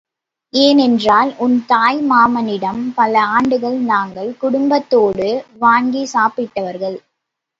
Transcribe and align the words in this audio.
ஏனென்றால் 0.53 1.35
உன் 1.37 1.65
தாய் 1.65 1.99
மாமனிடம் 2.01 2.93
பல 2.95 3.23
ஆண்டுகள் 3.27 3.77
நாங்கள் 3.83 4.31
குடும்பத்தோடு 4.37 5.27
வாங்கிச் 5.57 6.11
சாப்பிட்டவர்கள். 6.13 6.97